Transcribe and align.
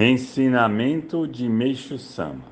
Ensinamento 0.00 1.28
de 1.28 1.46
Meixo 1.46 1.98
Sama. 1.98 2.46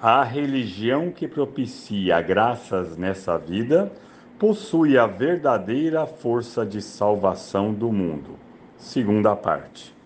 A 0.00 0.22
religião 0.22 1.10
que 1.10 1.26
propicia 1.26 2.20
graças 2.20 2.98
nessa 2.98 3.38
vida 3.38 3.90
possui 4.38 4.98
a 4.98 5.06
verdadeira 5.06 6.04
força 6.04 6.66
de 6.66 6.82
salvação 6.82 7.72
do 7.72 7.90
mundo. 7.90 8.38
Segunda 8.76 9.34
parte. 9.34 9.96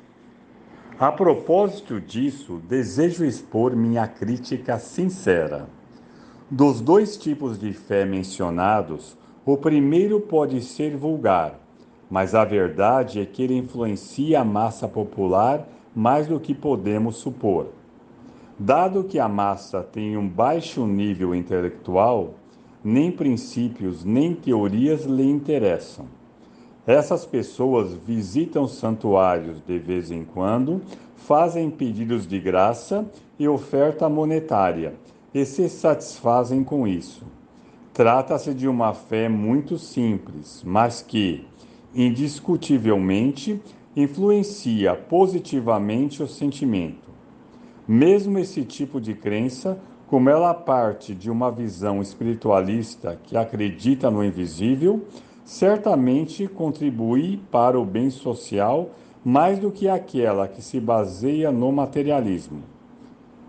A 0.96 1.10
propósito 1.10 2.00
disso, 2.00 2.62
desejo 2.68 3.24
expor 3.24 3.74
minha 3.74 4.06
crítica 4.06 4.78
sincera. 4.78 5.66
Dos 6.48 6.80
dois 6.80 7.16
tipos 7.16 7.58
de 7.58 7.72
fé 7.72 8.04
mencionados, 8.04 9.18
o 9.44 9.56
primeiro 9.56 10.20
pode 10.20 10.60
ser 10.60 10.96
vulgar, 10.96 11.58
mas 12.08 12.32
a 12.32 12.44
verdade 12.44 13.20
é 13.20 13.26
que 13.26 13.42
ele 13.42 13.56
influencia 13.56 14.40
a 14.40 14.44
massa 14.44 14.86
popular 14.86 15.73
mais 15.94 16.26
do 16.26 16.40
que 16.40 16.54
podemos 16.54 17.16
supor. 17.16 17.68
Dado 18.58 19.04
que 19.04 19.18
a 19.18 19.28
massa 19.28 19.82
tem 19.82 20.16
um 20.16 20.28
baixo 20.28 20.86
nível 20.86 21.34
intelectual, 21.34 22.34
nem 22.82 23.10
princípios 23.10 24.04
nem 24.04 24.34
teorias 24.34 25.04
lhe 25.04 25.28
interessam. 25.28 26.06
Essas 26.86 27.24
pessoas 27.24 27.94
visitam 27.94 28.68
santuários 28.68 29.60
de 29.66 29.78
vez 29.78 30.10
em 30.10 30.24
quando, 30.24 30.82
fazem 31.16 31.70
pedidos 31.70 32.26
de 32.26 32.38
graça 32.38 33.06
e 33.38 33.48
oferta 33.48 34.08
monetária 34.08 34.94
e 35.32 35.44
se 35.46 35.68
satisfazem 35.68 36.62
com 36.62 36.86
isso. 36.86 37.24
Trata-se 37.94 38.52
de 38.52 38.68
uma 38.68 38.92
fé 38.92 39.28
muito 39.28 39.78
simples, 39.78 40.62
mas 40.66 41.00
que, 41.00 41.46
indiscutivelmente, 41.94 43.60
influencia 43.96 44.94
positivamente 44.94 46.22
o 46.22 46.26
sentimento. 46.26 47.10
Mesmo 47.86 48.38
esse 48.38 48.64
tipo 48.64 49.00
de 49.00 49.14
crença, 49.14 49.78
como 50.06 50.28
ela 50.30 50.52
parte 50.54 51.14
de 51.14 51.30
uma 51.30 51.50
visão 51.50 52.00
espiritualista 52.00 53.18
que 53.22 53.36
acredita 53.36 54.10
no 54.10 54.24
invisível, 54.24 55.04
certamente 55.44 56.48
contribui 56.48 57.40
para 57.50 57.78
o 57.78 57.84
bem 57.84 58.10
social 58.10 58.90
mais 59.24 59.58
do 59.58 59.70
que 59.70 59.88
aquela 59.88 60.48
que 60.48 60.60
se 60.60 60.78
baseia 60.80 61.50
no 61.50 61.72
materialismo. 61.72 62.62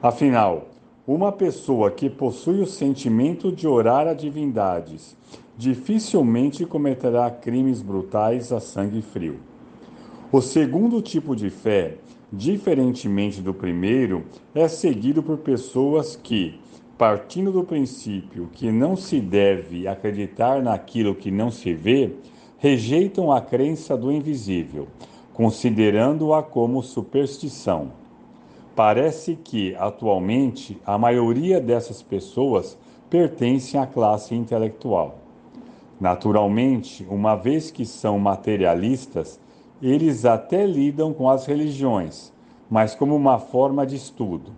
Afinal, 0.01 0.67
uma 1.07 1.31
pessoa 1.31 1.91
que 1.91 2.09
possui 2.09 2.61
o 2.61 2.67
sentimento 2.67 3.51
de 3.51 3.67
orar 3.67 4.07
a 4.07 4.13
divindades 4.13 5.15
dificilmente 5.57 6.65
cometerá 6.65 7.29
crimes 7.31 7.81
brutais 7.81 8.51
a 8.51 8.59
sangue 8.59 9.01
frio. 9.01 9.39
O 10.35 10.41
segundo 10.41 11.01
tipo 11.01 11.33
de 11.33 11.49
fé, 11.49 11.95
diferentemente 12.29 13.41
do 13.41 13.53
primeiro, 13.53 14.25
é 14.53 14.67
seguido 14.67 15.23
por 15.23 15.37
pessoas 15.37 16.17
que, 16.21 16.59
partindo 16.97 17.53
do 17.53 17.63
princípio 17.63 18.49
que 18.51 18.69
não 18.69 18.97
se 18.97 19.21
deve 19.21 19.87
acreditar 19.87 20.61
naquilo 20.61 21.15
que 21.15 21.31
não 21.31 21.49
se 21.49 21.73
vê, 21.73 22.11
rejeitam 22.57 23.31
a 23.31 23.39
crença 23.39 23.95
do 23.95 24.11
invisível, 24.11 24.89
considerando-a 25.33 26.43
como 26.43 26.83
superstição. 26.83 27.93
Parece 28.75 29.39
que, 29.41 29.73
atualmente, 29.75 30.77
a 30.85 30.97
maioria 30.97 31.61
dessas 31.61 32.01
pessoas 32.01 32.77
pertencem 33.09 33.79
à 33.79 33.87
classe 33.87 34.35
intelectual. 34.35 35.17
Naturalmente, 35.97 37.07
uma 37.09 37.35
vez 37.35 37.71
que 37.71 37.85
são 37.85 38.19
materialistas, 38.19 39.39
eles 39.81 40.25
até 40.25 40.65
lidam 40.65 41.13
com 41.13 41.29
as 41.29 41.45
religiões, 41.45 42.33
mas 42.69 42.95
como 42.95 43.15
uma 43.15 43.39
forma 43.39 43.85
de 43.85 43.95
estudo. 43.95 44.51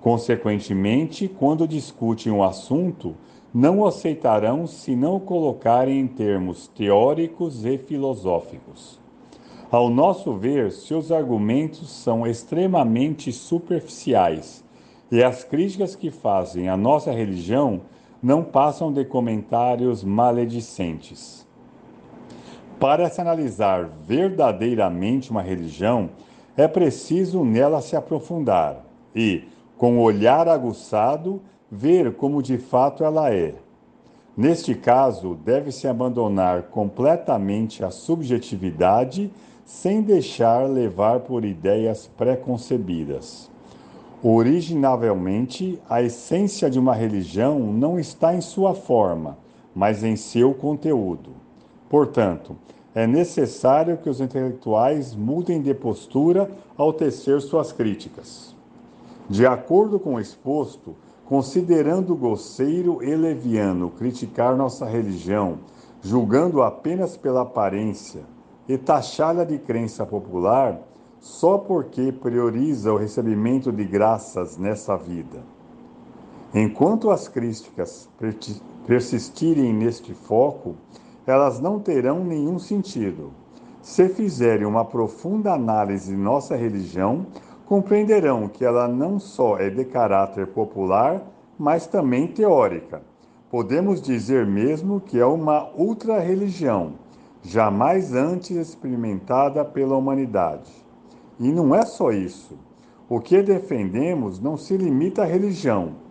Consequentemente, 0.00 1.28
quando 1.28 1.66
discutem 1.66 2.32
o 2.32 2.36
um 2.36 2.42
assunto, 2.42 3.14
não 3.52 3.80
o 3.80 3.86
aceitarão 3.86 4.66
se 4.66 4.94
não 4.94 5.16
o 5.16 5.20
colocarem 5.20 5.98
em 5.98 6.06
termos 6.06 6.68
teóricos 6.68 7.64
e 7.64 7.78
filosóficos. 7.78 9.00
Ao 9.70 9.90
nosso 9.90 10.34
ver, 10.34 10.70
seus 10.70 11.10
argumentos 11.10 11.90
são 11.90 12.26
extremamente 12.26 13.32
superficiais 13.32 14.64
e 15.10 15.22
as 15.22 15.42
críticas 15.42 15.96
que 15.96 16.10
fazem 16.10 16.68
à 16.68 16.76
nossa 16.76 17.10
religião 17.10 17.80
não 18.22 18.42
passam 18.42 18.92
de 18.92 19.04
comentários 19.04 20.04
maledicentes. 20.04 21.45
Para 22.78 23.08
se 23.08 23.20
analisar 23.22 23.88
verdadeiramente 24.06 25.30
uma 25.30 25.40
religião, 25.40 26.10
é 26.56 26.68
preciso 26.68 27.42
nela 27.42 27.80
se 27.80 27.96
aprofundar 27.96 28.84
e, 29.14 29.44
com 29.78 29.98
o 29.98 30.02
olhar 30.02 30.46
aguçado, 30.46 31.40
ver 31.70 32.14
como 32.14 32.42
de 32.42 32.58
fato 32.58 33.02
ela 33.02 33.32
é. 33.32 33.54
Neste 34.36 34.74
caso, 34.74 35.34
deve-se 35.34 35.88
abandonar 35.88 36.64
completamente 36.64 37.82
a 37.82 37.90
subjetividade 37.90 39.30
sem 39.64 40.02
deixar 40.02 40.68
levar 40.68 41.20
por 41.20 41.46
ideias 41.46 42.06
preconcebidas. 42.06 43.50
Originavelmente, 44.22 45.80
a 45.88 46.02
essência 46.02 46.68
de 46.68 46.78
uma 46.78 46.94
religião 46.94 47.58
não 47.58 47.98
está 47.98 48.34
em 48.34 48.42
sua 48.42 48.74
forma, 48.74 49.38
mas 49.74 50.04
em 50.04 50.16
seu 50.16 50.52
conteúdo. 50.52 51.35
Portanto, 51.88 52.56
é 52.94 53.06
necessário 53.06 53.98
que 53.98 54.08
os 54.08 54.20
intelectuais 54.20 55.14
mudem 55.14 55.60
de 55.60 55.74
postura 55.74 56.50
ao 56.76 56.92
tecer 56.92 57.40
suas 57.40 57.72
críticas. 57.72 58.54
De 59.28 59.46
acordo 59.46 59.98
com 59.98 60.14
o 60.14 60.20
exposto, 60.20 60.96
considerando 61.26 62.14
grosseiro 62.14 63.02
e 63.02 63.14
leviano 63.14 63.90
criticar 63.90 64.56
nossa 64.56 64.86
religião, 64.86 65.58
julgando 66.00 66.62
apenas 66.62 67.16
pela 67.16 67.42
aparência 67.42 68.22
e 68.68 68.78
taxá-la 68.78 69.44
de 69.44 69.58
crença 69.58 70.06
popular 70.06 70.80
só 71.20 71.58
porque 71.58 72.12
prioriza 72.12 72.92
o 72.92 72.96
recebimento 72.96 73.72
de 73.72 73.84
graças 73.84 74.56
nessa 74.56 74.96
vida. 74.96 75.42
Enquanto 76.54 77.10
as 77.10 77.26
críticas 77.26 78.08
persistirem 78.86 79.74
neste 79.74 80.14
foco, 80.14 80.76
elas 81.26 81.60
não 81.60 81.80
terão 81.80 82.24
nenhum 82.24 82.58
sentido. 82.58 83.32
Se 83.82 84.08
fizerem 84.08 84.66
uma 84.66 84.84
profunda 84.84 85.52
análise 85.52 86.10
de 86.10 86.16
nossa 86.16 86.56
religião, 86.56 87.26
compreenderão 87.66 88.48
que 88.48 88.64
ela 88.64 88.86
não 88.86 89.18
só 89.18 89.58
é 89.58 89.68
de 89.68 89.84
caráter 89.84 90.46
popular, 90.46 91.22
mas 91.58 91.86
também 91.86 92.28
teórica. 92.28 93.02
Podemos 93.50 94.00
dizer 94.00 94.46
mesmo 94.46 95.00
que 95.00 95.18
é 95.18 95.26
uma 95.26 95.68
ultra-religião, 95.76 96.94
jamais 97.42 98.12
antes 98.12 98.50
experimentada 98.56 99.64
pela 99.64 99.96
humanidade. 99.96 100.70
E 101.38 101.50
não 101.52 101.74
é 101.74 101.84
só 101.84 102.10
isso. 102.10 102.58
O 103.08 103.20
que 103.20 103.40
defendemos 103.42 104.40
não 104.40 104.56
se 104.56 104.76
limita 104.76 105.22
à 105.22 105.24
religião, 105.24 106.05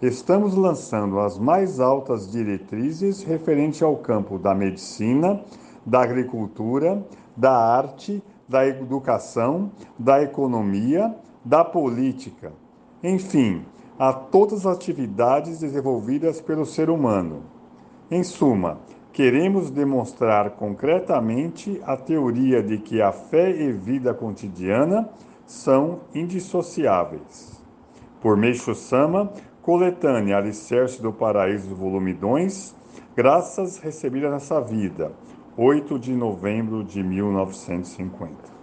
estamos 0.00 0.54
lançando 0.54 1.18
as 1.18 1.38
mais 1.38 1.80
altas 1.80 2.30
diretrizes 2.30 3.22
referente 3.22 3.82
ao 3.82 3.96
campo 3.96 4.38
da 4.38 4.54
medicina, 4.54 5.40
da 5.84 6.02
agricultura, 6.02 7.04
da 7.36 7.52
arte, 7.52 8.22
da 8.48 8.66
educação, 8.66 9.70
da 9.98 10.22
economia, 10.22 11.14
da 11.44 11.64
política, 11.64 12.52
enfim, 13.02 13.64
a 13.98 14.12
todas 14.12 14.66
as 14.66 14.76
atividades 14.76 15.60
desenvolvidas 15.60 16.40
pelo 16.40 16.64
ser 16.64 16.88
humano. 16.88 17.42
Em 18.10 18.22
suma, 18.22 18.78
queremos 19.12 19.70
demonstrar 19.70 20.50
concretamente 20.50 21.80
a 21.84 21.96
teoria 21.96 22.62
de 22.62 22.78
que 22.78 23.02
a 23.02 23.10
fé 23.10 23.50
e 23.50 23.72
vida 23.72 24.14
cotidiana 24.14 25.08
são 25.44 26.00
indissociáveis. 26.14 27.60
Por 28.20 28.36
Meixo 28.36 28.74
Sama, 28.74 29.32
Coletânea 29.68 30.38
Alicerce 30.38 31.02
do 31.02 31.12
Paraíso, 31.12 31.74
volume 31.74 32.14
2, 32.14 32.74
Graças 33.14 33.76
recebidas 33.76 34.30
nessa 34.30 34.58
vida, 34.62 35.12
8 35.58 35.98
de 35.98 36.14
novembro 36.14 36.82
de 36.82 37.02
1950. 37.02 38.57